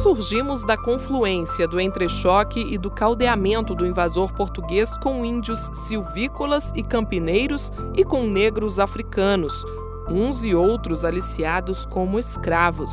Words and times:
Surgimos 0.00 0.64
da 0.64 0.78
confluência 0.78 1.68
do 1.68 1.78
entrechoque 1.78 2.60
e 2.60 2.78
do 2.78 2.90
caldeamento 2.90 3.74
do 3.74 3.86
invasor 3.86 4.32
português 4.32 4.96
com 4.96 5.24
índios 5.26 5.70
silvícolas 5.74 6.72
e 6.74 6.82
campineiros 6.82 7.70
e 7.94 8.02
com 8.02 8.24
negros 8.24 8.78
africanos, 8.78 9.62
uns 10.08 10.42
e 10.42 10.54
outros 10.54 11.04
aliciados 11.04 11.84
como 11.84 12.18
escravos. 12.18 12.90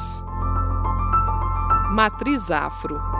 Matriz 1.93 2.51
Afro 2.51 3.16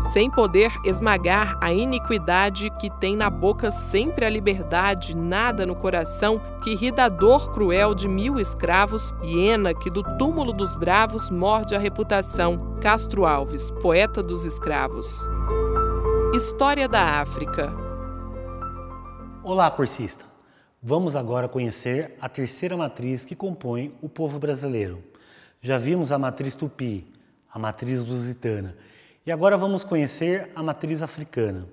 sem 0.00 0.30
poder 0.30 0.72
esmagar 0.84 1.58
a 1.60 1.72
iniquidade 1.72 2.70
que 2.78 2.90
tem 2.98 3.14
na 3.14 3.28
boca 3.28 3.70
sempre 3.70 4.24
a 4.24 4.30
liberdade, 4.30 5.14
nada 5.14 5.66
no 5.66 5.76
coração, 5.76 6.40
que 6.64 6.74
ri 6.74 6.90
da 6.90 7.08
dor 7.08 7.52
cruel 7.52 7.94
de 7.94 8.08
mil 8.08 8.40
escravos, 8.40 9.14
hiena 9.22 9.74
que 9.74 9.90
do 9.90 10.02
túmulo 10.16 10.52
dos 10.52 10.74
bravos 10.74 11.30
morde 11.30 11.74
a 11.74 11.78
reputação. 11.78 12.78
Castro 12.80 13.26
Alves, 13.26 13.70
poeta 13.82 14.22
dos 14.22 14.44
escravos. 14.44 15.28
História 16.34 16.88
da 16.88 17.20
África. 17.20 17.70
Olá, 19.44 19.70
cursista. 19.70 20.24
Vamos 20.82 21.14
agora 21.14 21.46
conhecer 21.46 22.16
a 22.20 22.28
terceira 22.28 22.74
matriz 22.74 23.26
que 23.26 23.36
compõe 23.36 23.94
o 24.00 24.08
povo 24.08 24.38
brasileiro. 24.38 25.04
Já 25.60 25.76
vimos 25.76 26.10
a 26.10 26.18
matriz 26.18 26.54
tupi, 26.54 27.06
a 27.52 27.58
matriz 27.58 28.02
lusitana 28.02 28.74
e 29.26 29.30
agora 29.30 29.56
vamos 29.56 29.84
conhecer 29.84 30.50
a 30.54 30.62
matriz 30.62 31.02
africana. 31.02 31.66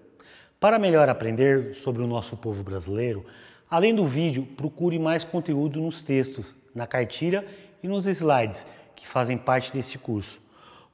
Para 0.60 0.80
melhor 0.80 1.08
aprender 1.08 1.74
sobre 1.76 2.02
o 2.02 2.08
nosso 2.08 2.36
povo 2.36 2.64
brasileiro, 2.64 3.26
além 3.70 3.94
do 3.94 4.06
vídeo, 4.06 4.46
procure 4.58 4.98
mais 4.98 5.24
conteúdo 5.24 5.80
nos 5.80 6.02
textos, 6.02 6.56
na 6.74 6.88
cartilha 6.88 7.46
e 7.82 7.88
nos 7.88 8.06
slides 8.06 8.66
que 8.96 9.08
fazem 9.08 9.38
parte 9.38 9.72
deste 9.72 9.98
curso. 9.98 10.42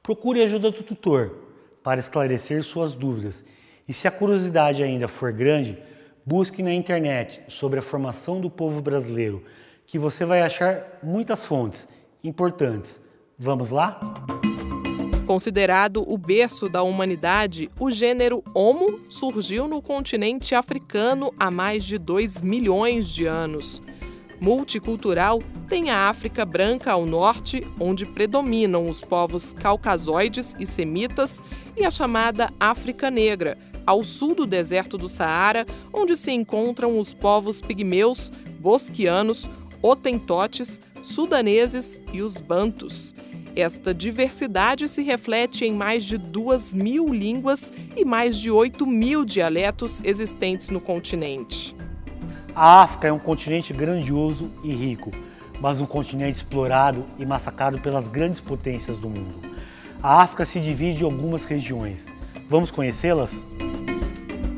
Procure 0.02 0.40
a 0.40 0.44
ajuda 0.44 0.70
do 0.70 0.82
tutor 0.82 1.34
para 1.82 2.00
esclarecer 2.00 2.62
suas 2.62 2.94
dúvidas 2.94 3.44
e 3.88 3.92
se 3.92 4.06
a 4.06 4.10
curiosidade 4.10 4.82
ainda 4.82 5.08
for 5.08 5.32
grande, 5.32 5.78
busque 6.24 6.62
na 6.62 6.72
internet 6.72 7.42
sobre 7.48 7.78
a 7.78 7.82
formação 7.82 8.40
do 8.40 8.50
povo 8.50 8.80
brasileiro, 8.80 9.42
que 9.86 9.98
você 9.98 10.24
vai 10.24 10.40
achar 10.40 10.98
muitas 11.02 11.44
fontes 11.44 11.88
importantes. 12.22 13.02
Vamos 13.38 13.70
lá? 13.70 14.00
Considerado 15.26 16.04
o 16.06 16.18
berço 16.18 16.68
da 16.68 16.82
humanidade, 16.82 17.70
o 17.80 17.90
gênero 17.90 18.44
Homo 18.54 19.00
surgiu 19.08 19.66
no 19.66 19.80
continente 19.80 20.54
africano 20.54 21.32
há 21.38 21.50
mais 21.50 21.82
de 21.82 21.96
2 21.96 22.42
milhões 22.42 23.08
de 23.08 23.24
anos. 23.24 23.82
Multicultural, 24.38 25.42
tem 25.66 25.88
a 25.88 26.10
África 26.10 26.44
Branca 26.44 26.92
ao 26.92 27.06
norte, 27.06 27.66
onde 27.80 28.04
predominam 28.04 28.90
os 28.90 29.00
povos 29.00 29.54
caucasoides 29.54 30.54
e 30.58 30.66
semitas, 30.66 31.40
e 31.74 31.86
a 31.86 31.90
chamada 31.90 32.52
África 32.60 33.10
Negra, 33.10 33.56
ao 33.86 34.04
sul 34.04 34.34
do 34.34 34.46
deserto 34.46 34.98
do 34.98 35.08
Saara, 35.08 35.64
onde 35.90 36.18
se 36.18 36.32
encontram 36.32 36.98
os 36.98 37.14
povos 37.14 37.62
pigmeus, 37.62 38.30
bosquianos, 38.60 39.48
otentotes, 39.80 40.78
sudaneses 41.02 41.98
e 42.12 42.20
os 42.20 42.42
bantus. 42.42 43.14
Esta 43.56 43.94
diversidade 43.94 44.88
se 44.88 45.00
reflete 45.02 45.64
em 45.64 45.72
mais 45.72 46.04
de 46.04 46.18
duas 46.18 46.74
mil 46.74 47.06
línguas 47.14 47.72
e 47.96 48.04
mais 48.04 48.36
de 48.36 48.50
8 48.50 48.84
mil 48.84 49.24
dialetos 49.24 50.00
existentes 50.02 50.70
no 50.70 50.80
continente. 50.80 51.76
A 52.52 52.82
África 52.82 53.06
é 53.06 53.12
um 53.12 53.18
continente 53.18 53.72
grandioso 53.72 54.50
e 54.64 54.72
rico, 54.72 55.12
mas 55.60 55.80
um 55.80 55.86
continente 55.86 56.38
explorado 56.38 57.04
e 57.16 57.24
massacrado 57.24 57.80
pelas 57.80 58.08
grandes 58.08 58.40
potências 58.40 58.98
do 58.98 59.08
mundo. 59.08 59.40
A 60.02 60.22
África 60.22 60.44
se 60.44 60.58
divide 60.58 61.02
em 61.02 61.06
algumas 61.06 61.44
regiões. 61.44 62.06
Vamos 62.48 62.72
conhecê-las? 62.72 63.44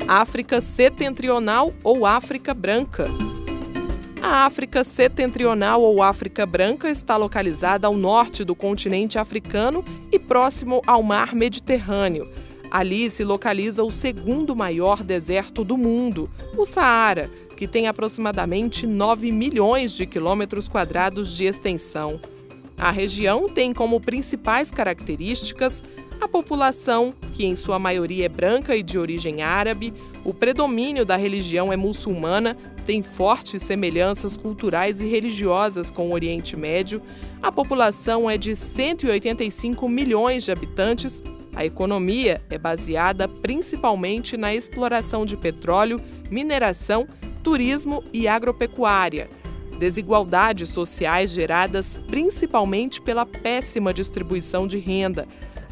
África 0.07 0.59
Setentrional 0.59 1.71
ou 1.83 2.05
África 2.05 2.53
Branca. 2.53 3.07
A 4.21 4.45
África 4.45 4.83
Setentrional 4.83 5.81
ou 5.81 6.01
África 6.01 6.45
Branca 6.45 6.89
está 6.89 7.15
localizada 7.15 7.87
ao 7.87 7.95
norte 7.95 8.43
do 8.43 8.55
continente 8.55 9.19
africano 9.19 9.85
e 10.11 10.17
próximo 10.17 10.81
ao 10.87 11.03
mar 11.03 11.35
Mediterrâneo. 11.35 12.27
Ali 12.69 13.09
se 13.09 13.23
localiza 13.23 13.83
o 13.83 13.91
segundo 13.91 14.55
maior 14.55 15.03
deserto 15.03 15.63
do 15.63 15.77
mundo, 15.77 16.29
o 16.57 16.65
Saara, 16.65 17.29
que 17.55 17.67
tem 17.67 17.87
aproximadamente 17.87 18.85
9 18.85 19.31
milhões 19.31 19.91
de 19.91 20.05
quilômetros 20.05 20.67
quadrados 20.67 21.35
de 21.35 21.45
extensão. 21.45 22.19
A 22.77 22.91
região 22.91 23.47
tem 23.47 23.73
como 23.73 24.01
principais 24.01 24.69
características 24.69 25.81
a 26.19 26.27
população, 26.27 27.13
que 27.33 27.45
em 27.45 27.55
sua 27.55 27.77
maioria 27.77 28.25
é 28.25 28.29
branca 28.29 28.75
e 28.75 28.81
de 28.81 28.97
origem 28.97 29.41
árabe, 29.41 29.93
o 30.23 30.33
predomínio 30.33 31.05
da 31.05 31.15
religião 31.15 31.71
é 31.71 31.77
muçulmana, 31.77 32.57
tem 32.85 33.03
fortes 33.03 33.61
semelhanças 33.61 34.35
culturais 34.35 34.99
e 34.99 35.05
religiosas 35.05 35.91
com 35.91 36.09
o 36.09 36.13
Oriente 36.13 36.55
Médio, 36.55 37.01
a 37.41 37.51
população 37.51 38.29
é 38.29 38.37
de 38.37 38.55
185 38.55 39.87
milhões 39.87 40.43
de 40.43 40.51
habitantes, 40.51 41.21
a 41.55 41.65
economia 41.65 42.41
é 42.49 42.57
baseada 42.57 43.27
principalmente 43.27 44.37
na 44.37 44.53
exploração 44.53 45.25
de 45.25 45.37
petróleo, 45.37 45.99
mineração, 46.29 47.07
turismo 47.43 48.03
e 48.11 48.27
agropecuária. 48.27 49.29
Desigualdades 49.79 50.69
sociais 50.69 51.29
geradas 51.29 51.97
principalmente 52.07 52.99
pela 52.99 53.25
péssima 53.25 53.93
distribuição 53.93 54.65
de 54.65 54.79
renda 54.79 55.27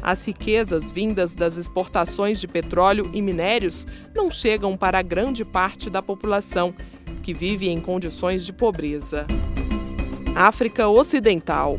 as 0.06 0.24
riquezas 0.24 0.92
vindas 0.92 1.34
das 1.34 1.56
exportações 1.56 2.40
de 2.40 2.46
petróleo 2.46 3.10
e 3.12 3.20
minérios 3.20 3.88
não 4.14 4.30
chegam 4.30 4.76
para 4.76 5.02
grande 5.02 5.44
parte 5.44 5.90
da 5.90 6.00
população, 6.00 6.72
que 7.24 7.34
vive 7.34 7.68
em 7.68 7.80
condições 7.80 8.46
de 8.46 8.52
pobreza. 8.52 9.26
África 10.32 10.86
Ocidental 10.86 11.76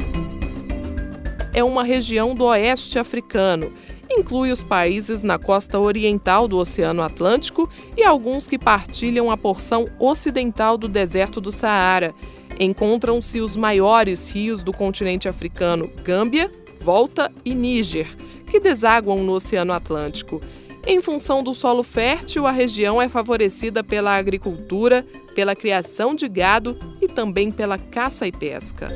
é 1.53 1.63
uma 1.63 1.85
região 1.85 2.35
do 2.35 2.43
oeste 2.43 2.99
africano. 2.99 3.71
Inclui 4.11 4.51
os 4.51 4.61
países 4.61 5.23
na 5.23 5.39
costa 5.39 5.79
oriental 5.79 6.49
do 6.49 6.57
Oceano 6.57 7.01
Atlântico 7.01 7.69
e 7.95 8.03
alguns 8.03 8.45
que 8.45 8.59
partilham 8.59 9.31
a 9.31 9.37
porção 9.37 9.85
ocidental 9.97 10.77
do 10.77 10.89
deserto 10.89 11.39
do 11.39 11.51
Saara. 11.51 12.13
Encontram-se 12.59 13.39
os 13.39 13.55
maiores 13.55 14.29
rios 14.29 14.63
do 14.63 14.73
continente 14.73 15.29
africano, 15.29 15.89
Gâmbia, 16.03 16.51
Volta 16.87 17.29
e 17.43 17.53
Níger, 17.53 18.07
que 18.49 18.61
desaguam 18.61 19.21
no 19.21 19.33
Oceano 19.33 19.73
Atlântico. 19.73 20.39
Em 20.85 21.01
função 21.01 21.43
do 21.43 21.53
solo 21.53 21.83
fértil, 21.83 22.47
a 22.47 22.51
região 22.51 23.01
é 23.01 23.09
favorecida 23.09 23.83
pela 23.83 24.15
agricultura, 24.15 25.05
pela 25.35 25.53
criação 25.53 26.15
de 26.15 26.29
gado 26.29 26.79
e 27.01 27.09
também 27.09 27.51
pela 27.51 27.77
caça 27.77 28.25
e 28.25 28.31
pesca. 28.31 28.87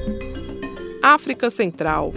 África 1.04 1.50
Central 1.50 2.14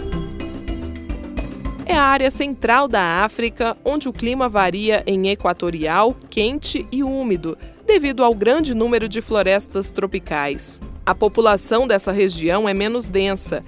é 1.85 1.97
a 1.97 2.05
área 2.05 2.31
central 2.31 2.87
da 2.87 3.25
África, 3.25 3.77
onde 3.85 4.09
o 4.09 4.13
clima 4.13 4.49
varia 4.49 5.03
em 5.09 5.27
equatorial, 5.27 6.15
quente 6.31 6.87
e 6.93 7.03
úmido, 7.03 7.59
devido 7.85 8.23
ao 8.23 8.33
grande 8.33 8.75
número 8.75 9.09
de 9.09 9.21
florestas 9.21 9.91
tropicais. 9.91 10.81
A 11.05 11.17
população 11.17 11.89
dessa 11.89 12.13
região 12.13 12.69
é 12.69 12.73
menos 12.73 13.09
densa, 13.09 13.65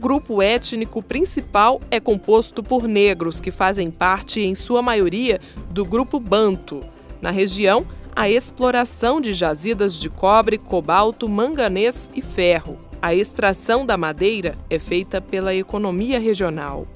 grupo 0.00 0.40
étnico 0.40 1.02
principal 1.02 1.78
é 1.90 2.00
composto 2.00 2.62
por 2.62 2.88
negros 2.88 3.38
que 3.38 3.50
fazem 3.50 3.90
parte, 3.90 4.40
em 4.40 4.54
sua 4.54 4.80
maioria, 4.80 5.38
do 5.68 5.84
grupo 5.84 6.18
Banto. 6.18 6.80
Na 7.20 7.30
região, 7.30 7.86
a 8.16 8.26
exploração 8.26 9.20
de 9.20 9.34
jazidas 9.34 10.00
de 10.00 10.08
cobre, 10.08 10.56
cobalto, 10.56 11.28
manganês 11.28 12.10
e 12.14 12.22
ferro. 12.22 12.78
A 13.02 13.14
extração 13.14 13.84
da 13.84 13.98
madeira 13.98 14.56
é 14.70 14.78
feita 14.78 15.20
pela 15.20 15.54
economia 15.54 16.18
regional. 16.18 16.86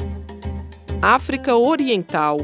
África 1.02 1.54
Oriental 1.54 2.38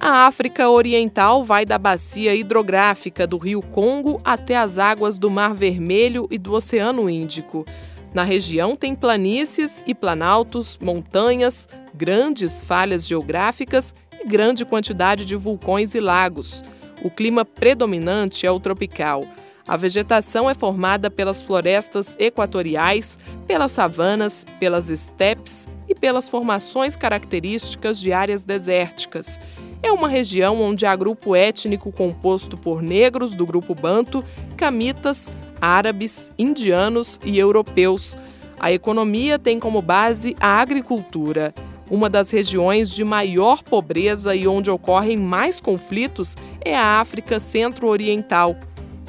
A 0.00 0.26
África 0.26 0.70
Oriental 0.70 1.42
vai 1.42 1.66
da 1.66 1.76
bacia 1.76 2.36
hidrográfica 2.36 3.26
do 3.26 3.36
Rio 3.36 3.62
Congo 3.62 4.20
até 4.24 4.56
as 4.56 4.78
águas 4.78 5.18
do 5.18 5.28
Mar 5.28 5.54
Vermelho 5.54 6.28
e 6.30 6.38
do 6.38 6.52
Oceano 6.52 7.10
Índico. 7.10 7.64
Na 8.14 8.24
região 8.24 8.76
tem 8.76 8.94
planícies 8.94 9.82
e 9.86 9.94
planaltos, 9.94 10.78
montanhas, 10.78 11.66
grandes 11.94 12.62
falhas 12.62 13.06
geográficas 13.06 13.94
e 14.20 14.28
grande 14.28 14.66
quantidade 14.66 15.24
de 15.24 15.34
vulcões 15.34 15.94
e 15.94 16.00
lagos. 16.00 16.62
O 17.02 17.10
clima 17.10 17.44
predominante 17.44 18.46
é 18.46 18.50
o 18.50 18.60
tropical. 18.60 19.22
A 19.66 19.76
vegetação 19.76 20.50
é 20.50 20.54
formada 20.54 21.10
pelas 21.10 21.40
florestas 21.40 22.14
equatoriais, 22.18 23.18
pelas 23.46 23.72
savanas, 23.72 24.44
pelas 24.60 24.90
estepes 24.90 25.66
e 25.88 25.94
pelas 25.94 26.28
formações 26.28 26.96
características 26.96 27.98
de 27.98 28.12
áreas 28.12 28.44
desérticas. 28.44 29.40
É 29.82 29.90
uma 29.90 30.08
região 30.08 30.60
onde 30.60 30.84
há 30.84 30.94
grupo 30.94 31.34
étnico 31.34 31.90
composto 31.90 32.56
por 32.56 32.82
negros 32.82 33.34
do 33.34 33.46
grupo 33.46 33.74
Banto, 33.74 34.24
camitas, 34.56 35.30
árabes, 35.62 36.32
indianos 36.36 37.20
e 37.24 37.38
europeus. 37.38 38.18
A 38.58 38.72
economia 38.72 39.38
tem 39.38 39.60
como 39.60 39.80
base 39.80 40.36
a 40.40 40.60
agricultura. 40.60 41.54
Uma 41.88 42.10
das 42.10 42.30
regiões 42.30 42.90
de 42.90 43.04
maior 43.04 43.62
pobreza 43.62 44.34
e 44.34 44.48
onde 44.48 44.70
ocorrem 44.70 45.16
mais 45.16 45.60
conflitos 45.60 46.36
é 46.60 46.76
a 46.76 47.00
África 47.00 47.38
Centro-Oriental. 47.38 48.56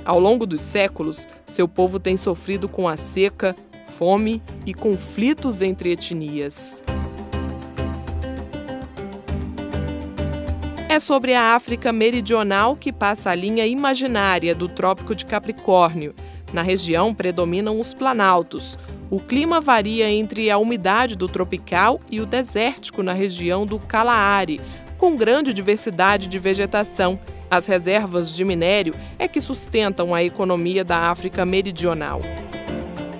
Ao 0.05 0.19
longo 0.19 0.45
dos 0.45 0.61
séculos, 0.61 1.27
seu 1.47 1.67
povo 1.67 1.99
tem 1.99 2.17
sofrido 2.17 2.69
com 2.69 2.87
a 2.87 2.97
seca, 2.97 3.55
fome 3.87 4.41
e 4.65 4.73
conflitos 4.73 5.61
entre 5.61 5.93
etnias. 5.93 6.83
É 10.89 10.99
sobre 10.99 11.33
a 11.33 11.55
África 11.55 11.91
Meridional 11.91 12.75
que 12.75 12.93
passa 12.93 13.31
a 13.31 13.35
linha 13.35 13.65
imaginária 13.65 14.53
do 14.53 14.69
Trópico 14.69 15.15
de 15.15 15.25
Capricórnio. 15.25 16.13
Na 16.53 16.61
região 16.61 17.13
predominam 17.13 17.81
os 17.81 17.93
planaltos. 17.93 18.77
O 19.09 19.19
clima 19.19 19.59
varia 19.59 20.09
entre 20.09 20.51
a 20.51 20.57
umidade 20.57 21.15
do 21.15 21.27
tropical 21.27 21.99
e 22.09 22.21
o 22.21 22.25
desértico 22.25 23.01
na 23.01 23.11
região 23.11 23.65
do 23.65 23.79
Kalahari, 23.79 24.61
com 24.99 25.15
grande 25.15 25.51
diversidade 25.51 26.27
de 26.27 26.37
vegetação. 26.37 27.19
As 27.49 27.65
reservas 27.65 28.33
de 28.33 28.45
minério 28.45 28.93
é 29.17 29.27
que 29.27 29.41
sustentam 29.41 30.13
a 30.13 30.23
economia 30.23 30.83
da 30.83 31.09
África 31.11 31.43
Meridional. 31.43 32.21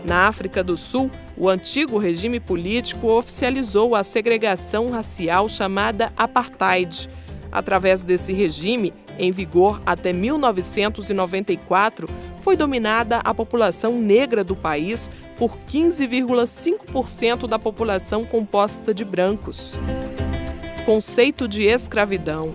Na 0.05 0.27
África 0.27 0.63
do 0.63 0.77
Sul, 0.77 1.09
o 1.37 1.49
antigo 1.49 1.97
regime 1.97 2.39
político 2.39 3.07
oficializou 3.11 3.95
a 3.95 4.03
segregação 4.03 4.91
racial 4.91 5.49
chamada 5.49 6.13
apartheid. 6.15 7.09
Através 7.51 8.03
desse 8.03 8.33
regime, 8.33 8.93
em 9.17 9.31
vigor 9.31 9.81
até 9.85 10.11
1994, 10.11 12.07
foi 12.43 12.57
dominada 12.57 13.19
a 13.19 13.33
população 13.33 14.01
negra 14.01 14.43
do 14.43 14.53
país 14.53 15.09
por 15.37 15.57
15,5% 15.71 17.47
da 17.47 17.57
população 17.57 18.25
composta 18.25 18.93
de 18.93 19.05
brancos. 19.05 19.79
Conceito 20.85 21.47
de 21.47 21.63
escravidão. 21.63 22.53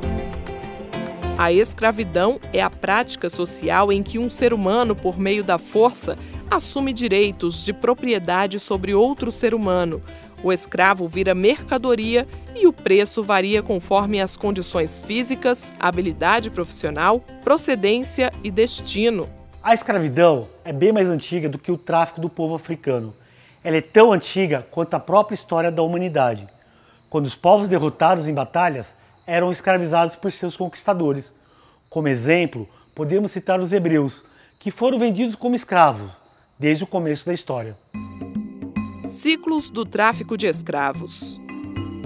A 1.38 1.50
escravidão 1.50 2.38
é 2.52 2.61
a 2.61 2.69
prática 2.69 3.31
social 3.31 3.90
em 3.90 4.02
que 4.02 4.19
um 4.19 4.29
ser 4.29 4.52
humano, 4.52 4.94
por 4.94 5.19
meio 5.19 5.43
da 5.43 5.56
força, 5.56 6.19
assume 6.50 6.93
direitos 6.93 7.64
de 7.64 7.73
propriedade 7.73 8.61
sobre 8.61 8.93
outro 8.93 9.32
ser 9.32 9.55
humano, 9.55 10.02
o 10.43 10.52
escravo 10.52 11.08
vira 11.08 11.35
mercadoria 11.35 12.29
e 12.55 12.67
o 12.67 12.73
preço 12.73 13.23
varia 13.23 13.62
conforme 13.62 14.20
as 14.20 14.37
condições 14.37 15.00
físicas, 15.00 15.73
habilidade 15.81 16.50
profissional, 16.50 17.20
procedência 17.43 18.31
e 18.44 18.50
destino. 18.50 19.38
A 19.69 19.75
escravidão 19.75 20.49
é 20.65 20.73
bem 20.73 20.93
mais 20.93 21.11
antiga 21.11 21.47
do 21.47 21.59
que 21.59 21.70
o 21.70 21.76
tráfico 21.76 22.23
do 22.23 22.31
povo 22.31 22.55
africano. 22.55 23.12
Ela 23.62 23.76
é 23.76 23.82
tão 23.82 24.15
antiga 24.15 24.67
quanto 24.70 24.94
a 24.94 24.99
própria 24.99 25.35
história 25.35 25.70
da 25.70 25.82
humanidade, 25.82 26.49
quando 27.11 27.26
os 27.26 27.35
povos 27.35 27.69
derrotados 27.69 28.26
em 28.26 28.32
batalhas 28.32 28.97
eram 29.26 29.53
escravizados 29.53 30.17
por 30.17 30.32
seus 30.32 30.56
conquistadores. 30.56 31.35
Como 31.91 32.09
exemplo, 32.09 32.67
podemos 32.94 33.31
citar 33.31 33.61
os 33.61 33.70
hebreus, 33.70 34.25
que 34.59 34.70
foram 34.70 34.99
vendidos 34.99 35.37
como 35.37 35.55
escravos 35.55 36.12
desde 36.59 36.85
o 36.85 36.87
começo 36.87 37.26
da 37.26 37.35
história. 37.35 37.76
Ciclos 39.05 39.69
do 39.69 39.85
tráfico 39.85 40.35
de 40.38 40.47
escravos. 40.47 41.38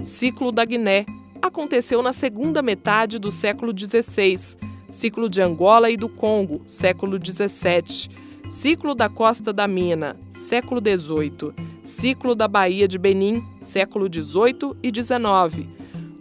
Ciclo 0.03 0.51
da 0.51 0.65
Guiné 0.65 1.05
aconteceu 1.41 2.01
na 2.01 2.11
segunda 2.11 2.61
metade 2.61 3.17
do 3.17 3.31
século 3.31 3.71
XVI. 3.73 4.72
Ciclo 4.93 5.27
de 5.27 5.41
Angola 5.41 5.89
e 5.89 5.97
do 5.97 6.07
Congo, 6.07 6.61
século 6.67 7.17
XVII. 7.17 8.11
Ciclo 8.47 8.93
da 8.93 9.09
Costa 9.09 9.51
da 9.51 9.67
Mina, 9.67 10.15
século 10.29 10.79
XVIII. 10.79 11.51
Ciclo 11.83 12.35
da 12.35 12.47
Baía 12.47 12.87
de 12.87 12.99
Benin, 12.99 13.43
século 13.59 14.05
XVIII 14.05 14.77
e 14.83 14.91
XIX. 14.93 15.67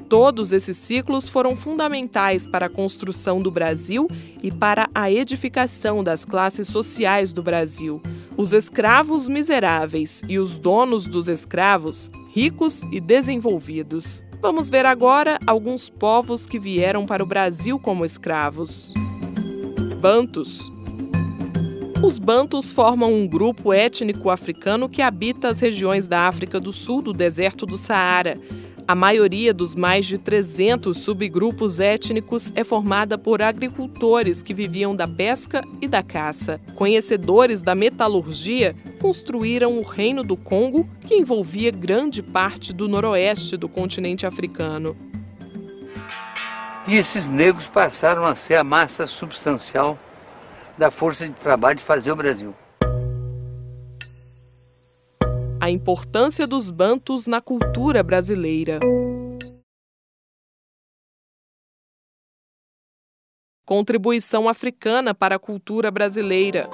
Todos 0.08 0.52
esses 0.52 0.78
ciclos 0.78 1.28
foram 1.28 1.54
fundamentais 1.54 2.46
para 2.46 2.64
a 2.64 2.70
construção 2.70 3.42
do 3.42 3.50
Brasil 3.50 4.08
e 4.42 4.50
para 4.50 4.88
a 4.94 5.12
edificação 5.12 6.02
das 6.02 6.24
classes 6.24 6.66
sociais 6.66 7.30
do 7.30 7.42
Brasil 7.42 8.00
os 8.38 8.54
escravos 8.54 9.28
miseráveis 9.28 10.22
e 10.26 10.38
os 10.38 10.58
donos 10.58 11.06
dos 11.06 11.28
escravos, 11.28 12.10
ricos 12.30 12.82
e 12.90 12.98
desenvolvidos. 12.98 14.24
Vamos 14.42 14.68
ver 14.68 14.84
agora 14.84 15.38
alguns 15.46 15.88
povos 15.88 16.46
que 16.46 16.58
vieram 16.58 17.06
para 17.06 17.22
o 17.22 17.26
Brasil 17.26 17.78
como 17.78 18.04
escravos. 18.04 18.92
Bantus. 20.00 20.72
Os 22.02 22.18
Bantus 22.18 22.72
formam 22.72 23.14
um 23.14 23.24
grupo 23.24 23.72
étnico 23.72 24.30
africano 24.30 24.88
que 24.88 25.00
habita 25.00 25.48
as 25.48 25.60
regiões 25.60 26.08
da 26.08 26.22
África 26.22 26.58
do 26.58 26.72
Sul 26.72 27.00
do 27.00 27.12
deserto 27.12 27.64
do 27.64 27.78
Saara 27.78 28.36
a 28.86 28.94
maioria 28.94 29.54
dos 29.54 29.74
mais 29.74 30.06
de 30.06 30.18
300 30.18 30.98
subgrupos 30.98 31.78
étnicos 31.78 32.52
é 32.54 32.64
formada 32.64 33.16
por 33.16 33.40
agricultores 33.40 34.42
que 34.42 34.52
viviam 34.52 34.94
da 34.94 35.06
pesca 35.06 35.62
e 35.80 35.86
da 35.86 36.02
caça. 36.02 36.60
Conhecedores 36.74 37.62
da 37.62 37.74
metalurgia 37.74 38.74
construíram 39.02 39.78
o 39.78 39.82
Reino 39.82 40.22
do 40.22 40.36
Congo, 40.36 40.88
que 41.04 41.16
envolvia 41.16 41.70
grande 41.70 42.22
parte 42.22 42.72
do 42.72 42.88
noroeste 42.88 43.56
do 43.56 43.68
continente 43.68 44.24
africano. 44.24 44.96
E 46.88 46.94
esses 46.94 47.26
negros 47.26 47.66
passaram 47.66 48.24
a 48.24 48.34
ser 48.34 48.54
a 48.54 48.64
massa 48.64 49.06
substancial 49.06 49.98
da 50.78 50.90
força 50.90 51.28
de 51.28 51.34
trabalho 51.34 51.76
de 51.76 51.82
fazer 51.82 52.12
o 52.12 52.16
Brasil. 52.16 52.54
a 55.62 55.70
importância 55.70 56.44
dos 56.44 56.72
bantus 56.72 57.28
na 57.28 57.40
cultura 57.40 58.02
brasileira. 58.02 58.80
Contribuição 63.64 64.48
africana 64.48 65.14
para 65.14 65.36
a 65.36 65.38
cultura 65.38 65.88
brasileira. 65.88 66.68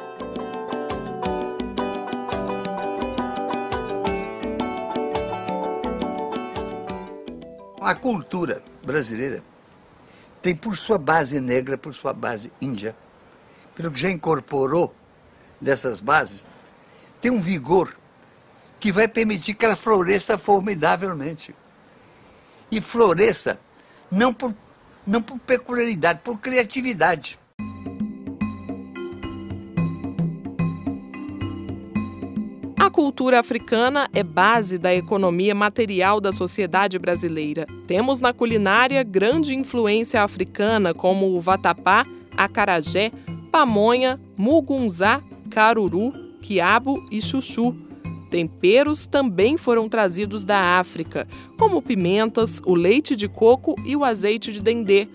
A 7.89 7.95
cultura 7.95 8.63
brasileira 8.85 9.43
tem 10.43 10.55
por 10.55 10.77
sua 10.77 10.99
base 10.99 11.41
negra, 11.41 11.79
por 11.79 11.95
sua 11.95 12.13
base 12.13 12.53
índia, 12.61 12.95
pelo 13.75 13.91
que 13.91 13.99
já 13.99 14.11
incorporou 14.11 14.95
dessas 15.59 15.99
bases, 15.99 16.45
tem 17.19 17.31
um 17.31 17.41
vigor 17.41 17.97
que 18.79 18.93
vai 18.93 19.09
permitir 19.09 19.55
que 19.55 19.65
ela 19.65 19.75
floresça 19.75 20.37
formidavelmente. 20.37 21.55
E 22.71 22.79
floresça 22.79 23.59
não 24.11 24.35
por, 24.35 24.55
não 25.07 25.23
por 25.23 25.39
peculiaridade, 25.39 26.21
por 26.23 26.37
criatividade. 26.37 27.39
Cultura 32.99 33.39
africana 33.39 34.11
é 34.13 34.25
base 34.25 34.77
da 34.77 34.93
economia 34.93 35.55
material 35.55 36.21
da 36.21 36.33
sociedade 36.33 36.99
brasileira. 36.99 37.65
Temos 37.87 38.21
na 38.21 38.33
culinária 38.33 39.05
grande 39.05 39.55
influência 39.55 40.21
africana, 40.21 40.93
como 40.93 41.27
o 41.27 41.41
vatapá, 41.41 42.05
acarajé, 42.37 43.13
pamonha, 43.53 44.21
mugunzá, 44.37 45.23
caruru, 45.49 46.13
quiabo 46.43 47.01
e 47.09 47.23
chuchu 47.23 47.73
Temperos 48.31 49.07
também 49.07 49.57
foram 49.57 49.89
trazidos 49.89 50.45
da 50.45 50.79
África, 50.79 51.27
como 51.57 51.81
pimentas, 51.81 52.61
o 52.67 52.75
leite 52.75 53.17
de 53.17 53.29
coco 53.29 53.75
e 53.87 53.97
o 53.97 54.05
azeite 54.05 54.53
de 54.53 54.61
dendê. 54.61 55.09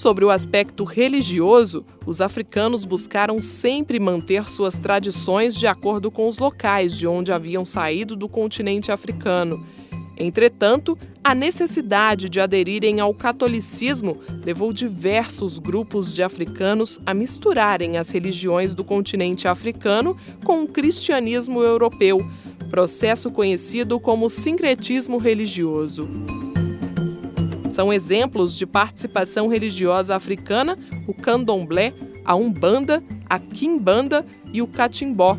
Sobre 0.00 0.24
o 0.24 0.30
aspecto 0.30 0.82
religioso, 0.82 1.84
os 2.06 2.22
africanos 2.22 2.86
buscaram 2.86 3.42
sempre 3.42 4.00
manter 4.00 4.48
suas 4.48 4.78
tradições 4.78 5.54
de 5.54 5.66
acordo 5.66 6.10
com 6.10 6.26
os 6.26 6.38
locais 6.38 6.96
de 6.96 7.06
onde 7.06 7.30
haviam 7.30 7.66
saído 7.66 8.16
do 8.16 8.26
continente 8.26 8.90
africano. 8.90 9.62
Entretanto, 10.16 10.96
a 11.22 11.34
necessidade 11.34 12.30
de 12.30 12.40
aderirem 12.40 12.98
ao 12.98 13.12
catolicismo 13.12 14.16
levou 14.42 14.72
diversos 14.72 15.58
grupos 15.58 16.14
de 16.14 16.22
africanos 16.22 16.98
a 17.04 17.12
misturarem 17.12 17.98
as 17.98 18.08
religiões 18.08 18.72
do 18.72 18.82
continente 18.82 19.46
africano 19.46 20.16
com 20.42 20.62
o 20.62 20.66
cristianismo 20.66 21.60
europeu, 21.60 22.26
processo 22.70 23.30
conhecido 23.30 24.00
como 24.00 24.30
sincretismo 24.30 25.18
religioso. 25.18 26.08
São 27.80 27.90
exemplos 27.90 28.58
de 28.58 28.66
participação 28.66 29.48
religiosa 29.48 30.14
africana 30.14 30.78
o 31.06 31.14
candomblé, 31.14 31.94
a 32.26 32.34
umbanda, 32.34 33.02
a 33.26 33.38
quimbanda 33.38 34.26
e 34.52 34.60
o 34.60 34.66
catimbó. 34.66 35.38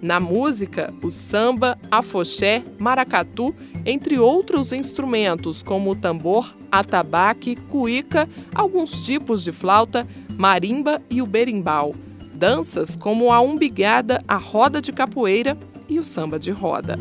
Na 0.00 0.20
música, 0.20 0.94
o 1.02 1.10
samba, 1.10 1.76
afoxé, 1.90 2.62
maracatu, 2.78 3.52
entre 3.84 4.20
outros 4.20 4.72
instrumentos 4.72 5.64
como 5.64 5.90
o 5.90 5.96
tambor, 5.96 6.56
atabaque, 6.70 7.56
cuíca, 7.56 8.28
alguns 8.54 9.04
tipos 9.04 9.42
de 9.42 9.50
flauta, 9.50 10.06
marimba 10.38 11.02
e 11.10 11.20
o 11.20 11.26
berimbau. 11.26 11.92
Danças 12.32 12.94
como 12.94 13.32
a 13.32 13.40
umbigada, 13.40 14.22
a 14.28 14.36
roda 14.36 14.80
de 14.80 14.92
capoeira 14.92 15.58
e 15.88 15.98
o 15.98 16.04
samba 16.04 16.38
de 16.38 16.52
roda. 16.52 16.96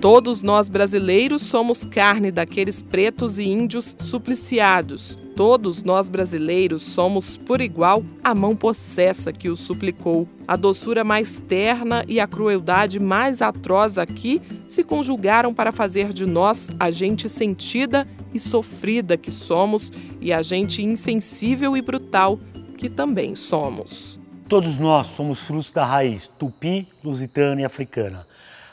Todos 0.00 0.42
nós 0.42 0.68
brasileiros 0.68 1.42
somos 1.42 1.82
carne 1.82 2.30
daqueles 2.30 2.84
pretos 2.84 3.36
e 3.36 3.48
índios 3.48 3.96
supliciados. 3.98 5.18
Todos 5.34 5.82
nós 5.82 6.08
brasileiros 6.08 6.84
somos, 6.84 7.36
por 7.36 7.60
igual, 7.60 8.04
a 8.22 8.32
mão 8.32 8.54
possessa 8.54 9.32
que 9.32 9.48
os 9.48 9.58
suplicou. 9.58 10.28
A 10.46 10.54
doçura 10.54 11.02
mais 11.02 11.40
terna 11.40 12.04
e 12.06 12.20
a 12.20 12.28
crueldade 12.28 13.00
mais 13.00 13.42
atroz 13.42 13.98
aqui 13.98 14.40
se 14.68 14.84
conjugaram 14.84 15.52
para 15.52 15.72
fazer 15.72 16.12
de 16.12 16.26
nós 16.26 16.68
a 16.78 16.92
gente 16.92 17.28
sentida 17.28 18.06
e 18.32 18.38
sofrida 18.38 19.16
que 19.16 19.32
somos 19.32 19.90
e 20.20 20.32
a 20.32 20.42
gente 20.42 20.80
insensível 20.80 21.76
e 21.76 21.82
brutal 21.82 22.38
que 22.76 22.88
também 22.88 23.34
somos. 23.34 24.18
Todos 24.48 24.78
nós 24.78 25.08
somos 25.08 25.40
frutos 25.40 25.72
da 25.72 25.84
raiz 25.84 26.30
tupi, 26.38 26.86
lusitana 27.02 27.62
e 27.62 27.64
africana. 27.64 28.24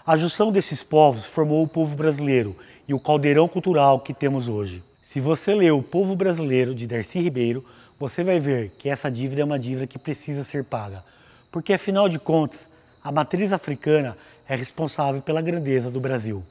A 0.07 0.15
junção 0.15 0.51
desses 0.51 0.83
povos 0.83 1.25
formou 1.25 1.63
o 1.63 1.67
povo 1.67 1.95
brasileiro 1.95 2.55
e 2.88 2.93
o 2.93 3.00
caldeirão 3.00 3.47
cultural 3.47 4.00
que 4.00 4.13
temos 4.13 4.47
hoje. 4.47 4.83
Se 5.01 5.19
você 5.19 5.55
ler 5.55 5.71
O 5.71 5.81
Povo 5.81 6.15
Brasileiro 6.15 6.75
de 6.75 6.85
Darcy 6.85 7.19
Ribeiro, 7.19 7.65
você 8.00 8.24
vai 8.24 8.39
ver 8.39 8.69
que 8.77 8.88
essa 8.88 9.09
dívida 9.09 9.41
é 9.41 9.43
uma 9.43 9.57
dívida 9.57 9.88
que 9.88 9.97
precisa 9.97 10.43
ser 10.43 10.63
paga, 10.63 11.03
porque 11.51 11.74
afinal 11.74 12.07
de 12.07 12.19
contas, 12.19 12.69
a 13.03 13.12
matriz 13.12 13.51
africana 13.51 14.15
é 14.47 14.55
responsável 14.55 15.24
pela 15.24 15.41
grandeza 15.41 15.89
do 15.89 16.00
Brasil. 16.00 16.43